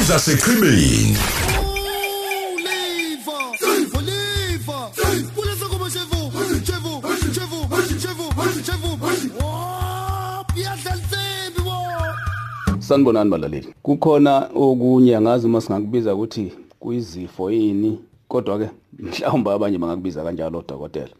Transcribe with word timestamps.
ezaseqhibini 0.00 1.16
Liva! 2.66 3.38
Liva! 3.60 4.00
Liva! 4.08 4.78
Pulisa 5.34 5.66
como 5.68 5.88
chefu! 5.90 6.20
Chefu! 6.64 6.92
Chefu! 7.34 7.58
Chefu! 8.00 8.26
Chefu! 8.64 8.90
Oh, 9.44 10.44
piyadla 10.54 10.92
lisembi 10.96 11.60
bo! 11.64 11.76
sanibonani 12.78 13.30
balaleli 13.30 13.74
kukhona 13.82 14.48
okunye 14.54 15.16
angazi 15.16 15.46
uma 15.46 15.60
singakubiza 15.60 16.14
ukuthi 16.14 16.52
kuyizifo 16.78 17.50
yini 17.50 17.98
kodwa 18.28 18.58
ke 18.58 18.70
mhlawumbe 18.98 19.50
abanye 19.52 19.78
bangakubiza 19.78 20.24
kanjalo 20.24 20.58
odokotela 20.58 21.12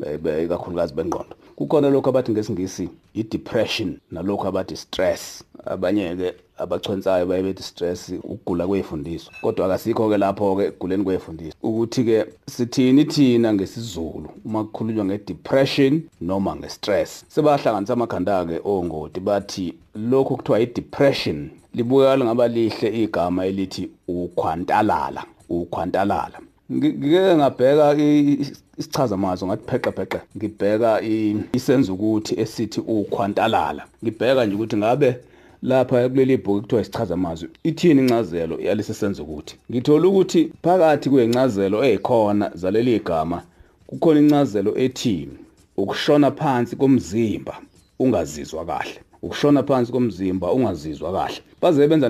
be- 0.00 0.18
be- 0.18 0.44
ikakhulukazi 0.44 0.94
bengqondo. 0.94 1.36
Kukhona 1.56 1.90
lokho 1.90 2.10
abathi 2.10 2.32
ngesingisi 2.32 2.88
i-depression 3.14 3.98
nalokho 4.10 4.48
abathi 4.48 4.76
stress. 4.76 5.44
Abanye-ke 5.64 6.34
abachwensayo 6.58 7.26
baye 7.26 7.42
bethi 7.42 7.62
stress 7.62 8.08
ukugula 8.22 8.66
kwey'fundiso. 8.66 9.30
Kodwa 9.42 9.66
akasikho-ke 9.66 10.16
lapho-ke 10.18 10.64
ekuguleni 10.64 11.04
kwey'fundiso. 11.04 11.56
Ukuthi-ke 11.62 12.26
sithini 12.46 13.04
thina 13.04 13.52
ngesizulu 13.52 14.28
uma 14.44 14.64
kukhulunywa 14.64 15.04
nge-depression 15.04 16.02
noma 16.20 16.56
nge-stress. 16.56 17.24
Sebahlanganisa 17.28 17.92
amakhanda-ke 17.92 18.60
ongoti 18.64 19.20
bathi 19.20 19.74
lokhu 19.94 20.36
kuthiwa 20.36 20.60
i-depression 20.60 21.50
libukeka 21.74 22.24
ngaba 22.24 22.48
lihle 22.48 23.02
igama 23.02 23.46
elithi 23.46 23.88
ukhwantalala 24.08 25.24
ukhwantalala. 25.48 26.38
Ngi- 26.40 26.45
ngike 26.72 27.36
ngabheka 27.36 27.94
i- 27.98 28.38
isichazamazwi 28.78 29.48
ngathi 29.48 29.64
pheqe 29.66 29.90
pheqe. 29.92 30.18
Ngibheka 30.36 31.00
i- 31.02 31.36
isenzo 31.52 31.94
ukuthi 31.94 32.40
esithi 32.40 32.80
ukhwantalala. 32.80 33.84
Ngibheka 34.04 34.44
nje 34.46 34.54
ukuthi 34.54 34.76
ngabe 34.76 35.16
lapha 35.62 36.08
kuleli 36.08 36.36
bhuku 36.36 36.60
kuthiwa 36.60 36.80
isichazamazwi 36.82 37.48
ithini 37.64 38.00
incazelo 38.02 38.60
yalesi 38.60 38.94
senzo 38.94 39.22
ukuthi? 39.22 39.56
Ngithola 39.70 40.08
ukuthi 40.08 40.52
phakathi 40.62 41.10
kwezincazelo 41.10 41.84
ezikhona 41.84 42.50
zaleli 42.54 42.98
gama 43.00 43.42
kukhona 43.86 44.20
incazelo 44.20 44.78
ethi 44.78 45.28
ukushona 45.76 46.30
phansi 46.30 46.76
komzimba 46.76 47.54
ungazizwa 47.98 48.64
kahle. 48.64 49.00
Ukushona 49.26 49.62
phansi 49.62 49.92
komzimba 49.92 50.52
ungazizwa 50.52 51.12
kahle. 51.12 51.40
Baze 51.62 51.88
benza 51.88 52.08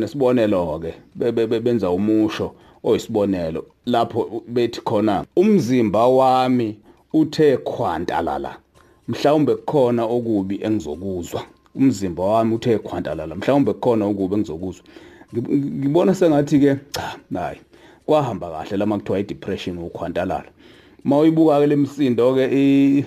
be- 1.33 1.47
be- 1.47 1.61
benza 1.61 1.91
umusho 1.91 2.53
oyisibonelo 2.85 3.65
lapho 3.87 4.43
bethi 4.49 4.81
khona 4.81 5.25
umzimba 5.37 6.07
wami 6.07 6.77
uthe 7.13 7.57
khwantalala 7.57 8.57
mhlawumbe 9.09 9.55
kukhona 9.55 10.05
okubi 10.05 10.61
engizokuzwa. 10.63 11.43
Umzimba 11.75 12.23
wami 12.25 12.55
uthe 12.55 12.79
khwantalala 12.79 13.35
mhlawumbe 13.35 13.73
kukhona 13.73 14.05
okubi 14.07 14.35
engizokuzwa. 14.35 14.85
Ngib- 15.35 15.51
ngibona 15.81 16.15
sengathi-ke 16.15 16.77
cha 16.93 17.17
nayi 17.31 17.59
kwahamba 18.07 18.51
kahle 18.51 18.77
lama 18.77 18.99
kuthiwa 18.99 19.19
i-depression 19.19 19.79
ukhwantalala. 19.79 20.45
Ma 21.05 21.19
uyibuka-ke 21.19 21.67
le 21.67 21.77
msindo-ke 21.77 22.45
i- 22.53 23.05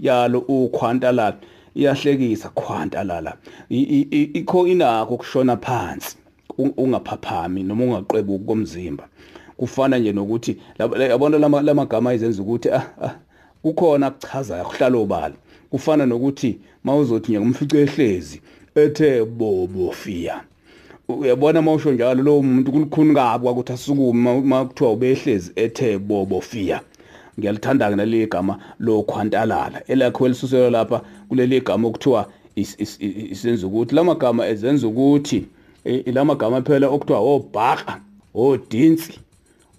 yalo 0.00 0.38
ukhwantalala. 0.38 1.36
Iyahlekisa 1.76 2.48
khwantalala 2.48 3.36
I- 3.70 3.82
i- 3.98 4.08
i- 4.10 4.30
ikho 4.38 4.66
inakho 4.66 5.14
ukushona 5.14 5.56
phansi 5.56 6.16
un- 6.58 6.72
ungaphaphami 6.76 7.62
noma 7.62 7.84
ungaqebuki 7.84 8.44
komzimba. 8.44 9.04
Kufana 9.56 9.98
nje 9.98 10.12
nokuthi 10.12 10.56
lab- 10.78 10.96
le- 10.98 11.08
yabona 11.08 11.38
lama 11.38 11.62
lamagama 11.62 12.14
izenza 12.14 12.42
ukuthi 12.42 12.68
ah, 12.70 12.82
ah, 13.02 13.14
kukhona 13.62 14.06
akuchazayo 14.06 14.64
kuhlala 14.64 14.98
obala. 14.98 15.34
Kufana 15.70 16.06
nokuthi 16.06 16.58
mawuzothi 16.84 17.32
nje 17.32 17.40
ngumfice 17.40 17.78
ehlezi 17.82 18.40
ethe 18.74 19.24
bobo 19.24 19.92
fia 19.92 20.40
uyabona 21.08 21.62
mawusho 21.62 21.92
njalo 21.92 22.22
lo 22.22 22.42
muntu 22.42 22.72
kulukhuni 22.72 23.14
kabi 23.14 23.48
ukuthi 23.48 23.72
asukume 23.72 24.40
makuthiwa 24.40 24.92
ubehlezi 24.92 25.52
ethe 25.56 25.98
bobo 25.98 26.40
fia 26.40 26.80
ngiyalithanda 27.38 27.90
ke 27.90 27.96
naleli 27.96 28.26
gama 28.26 28.58
lokhwantalala. 28.80 29.82
Elakho 29.88 30.26
elisuselwa 30.26 30.70
lapha 30.70 31.00
kuleli 31.28 31.60
gama 31.60 31.88
okuthiwa 31.88 32.26
is- 32.56 32.76
is- 32.78 32.98
is- 33.00 33.30
isenza 33.32 33.66
ukuthi 33.66 33.94
lamagama 33.94 34.46
ezenza 34.48 34.86
ukuthi 34.88 35.46
eh, 35.84 36.02
lamagama 36.14 36.62
phela 36.62 36.88
okuthiwa 36.88 37.18
obhaka 37.20 38.00
odinsi 38.34 39.18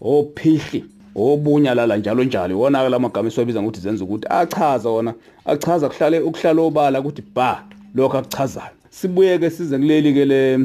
ophihli 0.01 0.83
obunyalala 1.15 1.97
njalo 1.97 2.23
njalo. 2.23 2.53
Iwona 2.55 2.83
ke 2.83 2.89
lamagama 2.89 3.27
esiwabiza 3.27 3.61
ngokuthi 3.61 3.81
zenza 3.81 4.03
ukuthi 4.03 4.27
achaza 4.29 4.89
wona 4.89 5.13
achaza 5.45 5.89
kuhlale 5.89 6.19
ukuhlala 6.19 6.61
obala 6.61 6.99
ukuthi 6.99 7.23
ba 7.35 7.63
lokho 7.95 8.17
akuchazayo. 8.17 8.75
Sibuye 8.89 9.39
ke 9.39 9.49
size 9.49 9.77
kuleli 9.77 10.13
ke 10.13 10.25
le 10.25 10.59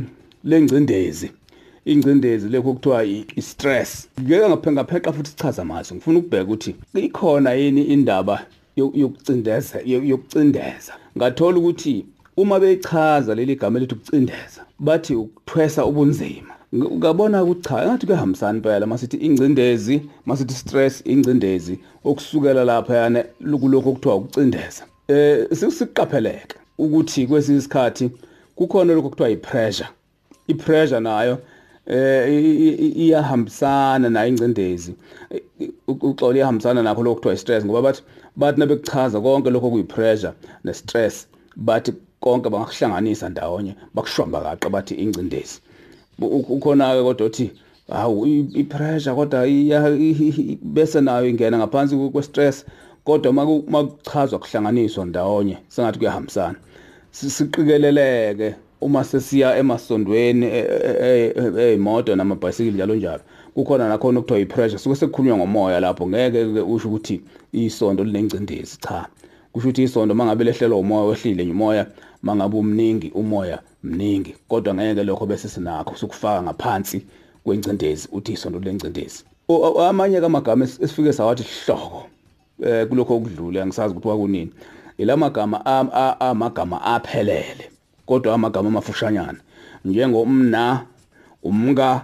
lengcindezi 0.44 1.30
ingcindezi 1.84 2.48
lekho 2.48 2.72
kuthiwa 2.72 3.04
i- 3.04 3.26
i-stress 3.36 4.08
ngeke 4.22 4.48
ngaphenga 4.48 4.84
pheqa 4.84 5.12
futhi 5.12 5.30
sichaza 5.30 5.62
amazi 5.62 5.94
ngifuna 5.94 6.18
ukubheka 6.18 6.44
ukuthi 6.44 6.74
ikhona 6.94 7.52
yini 7.52 7.82
indaba 7.84 8.46
yo- 8.76 8.92
yokucindeza 8.94 9.80
yo- 9.84 10.04
yokucindeza. 10.04 10.92
Ngathola 11.18 11.58
ukuthi 11.58 12.04
uma 12.36 12.60
beyichaza 12.60 13.34
leli 13.34 13.56
gama 13.56 13.78
elithi 13.78 13.94
ukucindeza 13.94 14.64
bathi 14.78 15.14
ukuthwesa 15.14 15.84
ubunzima. 15.86 16.54
Ng- 16.72 16.96
ngabona 16.98 17.42
ukuthi 17.42 17.62
cha 17.68 17.82
engathi 17.84 18.06
kuyahambisana 18.06 18.58
impela 18.58 18.86
masithi 18.86 19.16
ingcindezi 19.16 20.00
masithi 20.26 20.54
stress 20.54 21.02
ingcindezi 21.06 21.78
okusukela 22.04 22.64
lapha 22.64 22.96
yana 22.96 23.24
kulokho 23.60 23.90
okuthiwa 23.90 24.16
ukucindeza. 24.16 24.84
Eh 25.08 25.46
sikuqapheleke 25.52 26.56
ukuthi 26.78 27.26
kwesinye 27.26 27.58
isikhathi 27.58 28.10
kukhona 28.56 28.94
lokho 28.94 29.08
kuthiwa 29.10 29.30
i-pressure. 29.30 29.88
I-pressure 30.48 31.00
nayo 31.00 31.38
eh 31.86 32.28
i- 32.28 32.68
i- 32.68 32.78
i- 32.86 33.06
iyahambisana 33.06 34.10
nayo 34.10 34.28
ingcindezi. 34.28 34.94
I- 35.60 35.72
uxolo 35.88 36.36
iyahambisana 36.36 36.82
nakho 36.82 37.02
lokho 37.02 37.14
kuthiwa 37.14 37.34
i-stress 37.34 37.64
ngoba 37.64 37.82
bathi 37.82 38.02
bathi 38.36 38.60
nabekuchaza 38.60 39.20
konke 39.20 39.50
lokho 39.50 39.70
kuyi-pressure 39.70 40.32
ne-stress 40.64 41.26
bathi 41.56 41.92
konke 42.20 42.50
bangakuhlanganisa 42.50 43.28
ndawonye 43.28 43.74
bakushwamba 43.94 44.40
kaqa 44.40 44.70
bathi 44.70 44.94
ingcindezi. 44.94 45.60
U- 46.20 46.46
ukhona-ke 46.54 47.02
kodwa 47.02 47.26
uthi 47.26 47.50
hawu 47.90 48.26
i- 48.26 48.48
i-pressure 48.60 49.14
kodwa 49.14 49.46
iya- 49.46 49.88
i- 49.90 50.10
i- 50.10 50.52
i- 50.52 50.58
bese 50.62 51.00
nayo 51.00 51.26
ingena 51.28 51.58
ngaphansi 51.58 51.96
kwe-stress 51.96 52.64
kodwa 53.04 53.32
maku- 53.32 53.64
makuchazwa 53.70 54.38
kuhlanganiswa 54.38 55.06
ndawonye 55.06 55.58
sengathi 55.68 55.98
kuyahambisana. 55.98 56.54
Si- 57.10 57.30
siqikeleleke. 57.30 58.54
Uma 58.82 59.04
sesiya 59.04 59.56
emasondweni 59.56 60.46
e- 60.46 60.66
e- 61.02 61.32
e- 61.36 61.62
ey'moto 61.62 62.16
namabhayisikili 62.16 62.74
njalo 62.76 62.94
njalo. 62.94 63.20
Kukhona 63.54 63.88
nakhona 63.88 64.18
okuthiwa 64.18 64.40
i-pressure 64.40 64.78
suke 64.78 64.96
sekukhulunywa 64.96 65.36
ngomoya 65.38 65.80
lapho. 65.80 66.06
Ngeke-ke 66.08 66.60
usho 66.60 66.88
ukuthi 66.88 67.20
isondo 67.52 68.04
linengcindezi 68.04 68.78
cha. 68.80 69.06
Kusho 69.52 69.68
ukuthi 69.68 69.82
isondo 69.82 70.14
mangabe 70.14 70.44
lehlelwa 70.44 70.78
umoya 70.78 71.04
wehlile 71.06 71.50
umoya 71.50 71.86
mangabe 72.22 72.56
umningi 72.56 73.10
umoya 73.14 73.58
mningi. 73.84 74.34
Kodwa 74.48 74.74
ngeke 74.74 75.04
lokho 75.04 75.26
bese 75.26 75.48
sinakho 75.48 75.96
sokufaka 75.96 76.42
ngaphansi 76.42 77.02
kwengcindezi 77.44 78.08
uthi 78.12 78.32
isondo 78.32 78.58
lengcindezi 78.58 79.24
amanye 79.88 80.20
kamagama 80.20 80.64
es- 80.64 80.82
esifike 80.84 81.12
sawathi 81.12 81.44
hloko 81.66 82.06
eh 82.62 82.86
kulokho 82.88 83.16
okudlule 83.16 83.62
angisazi 83.62 83.92
ukuthi 83.94 84.08
wakunini 84.08 84.50
ilamagama 84.98 85.66
amagama 86.20 86.82
aphelele. 86.82 87.71
Kodwa 88.12 88.34
amagama 88.34 88.68
amafushanyana. 88.68 89.38
Njengomna 89.84 90.86
umka 91.42 92.02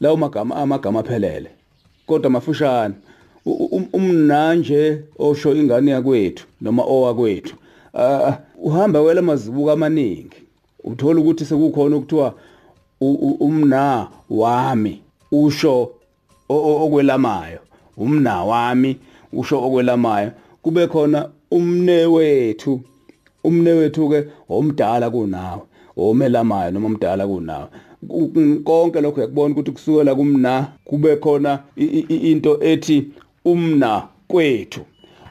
lawo 0.00 0.16
magama 0.16 0.56
amagama 0.56 1.00
aphelele. 1.00 1.50
Kodwa 2.06 2.30
mafushane 2.30 2.94
U- 3.46 3.68
u- 3.76 3.88
umna 3.92 4.54
nje 4.54 5.02
osho 5.18 5.54
ingane 5.54 5.90
yakwethu 5.90 6.46
noma 6.60 6.82
owakwethu 6.82 7.56
uhamba 8.62 9.00
wela 9.00 9.22
mazibuko 9.22 9.70
amaningi. 9.70 10.36
Uthola 10.84 11.20
ukuthi 11.20 11.44
sekukhona 11.44 11.96
ukuthiwa 11.96 12.34
umna 13.40 14.08
wami 14.30 15.02
usho 15.32 15.90
okwelamayo. 16.48 17.58
Umna 17.96 18.44
wami 18.44 18.96
usho 19.32 19.62
okwelamayo. 19.66 20.30
Kube 20.62 20.86
khona 20.86 21.28
umne 21.50 22.06
wethu 22.06 22.80
umne 23.44 23.70
wethu 23.70 24.08
ke 24.08 24.24
omdala 24.48 25.10
kunawe 25.10 25.62
omelamayo 25.96 26.70
noma 26.70 26.86
omdala 26.86 27.26
kunawe. 27.26 27.66
Ku- 28.08 28.28
ku- 28.28 28.60
konke 28.64 29.00
lokho 29.00 29.20
yakubona 29.20 29.54
ukuthi 29.54 29.72
kusukela 29.72 30.14
kumna 30.14 30.66
kube 30.84 31.16
khona 31.16 31.58
i- 31.76 31.84
i- 31.84 32.06
i- 32.08 32.30
into 32.32 32.58
ethi 32.62 33.08
umna 33.44 34.02
kwethu. 34.28 34.80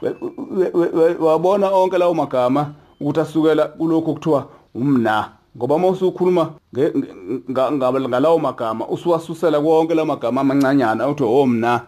We- 0.02 0.16
we- 0.58 0.70
we- 0.74 0.88
we- 0.98 1.14
wabona 1.26 1.70
onke 1.70 1.98
lawo 1.98 2.14
magama 2.14 2.74
ukuthi 3.00 3.20
asukela 3.20 3.64
kulokho 3.68 4.12
kuthiwa 4.14 4.48
umna 4.74 5.30
ngoba 5.56 5.74
uma 5.74 5.88
usukhuluma 5.88 6.50
nge- 6.74 6.92
nge- 6.98 7.50
nga- 7.50 7.72
nga- 7.72 8.08
ngalawo 8.08 8.38
magama 8.38 8.88
usuwasusela 8.88 9.60
konke 9.60 9.94
lawo 9.94 10.06
magama 10.06 10.40
amancanyana 10.40 11.08
uthi 11.08 11.22
omna 11.24 11.80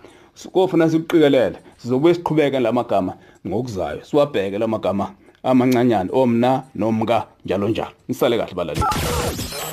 kofuna 0.52 0.90
sikuqikelele 0.90 1.58
sizobuye 1.76 2.14
siqhubeke 2.14 2.60
la 2.60 2.72
magama 2.72 3.12
ngokuzayo 3.46 4.04
siwabheke 4.04 4.58
la 4.58 4.66
magama 4.68 5.10
amancanyana 5.46 6.10
omna 6.12 6.62
nomka 6.74 7.26
njalo 7.44 7.68
njalo. 7.68 7.92
Nisale 8.08 8.38
kahle 8.38 8.54
balaleli. 8.54 8.86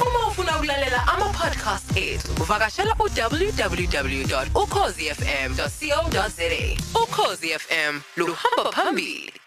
Uma 0.01 0.27
ufuna 0.27 0.57
ukulalela 0.57 1.07
ama-podcast 1.07 1.97
ethu 1.97 2.43
vakashela 2.43 2.95
u-www 2.99 4.23
ukhozifm 4.55 5.55
co 5.55 5.67
za 6.11 6.47
ukhozi 7.03 7.47
fm 7.59 7.99
luhamba 8.17 8.71
phambili. 8.71 9.42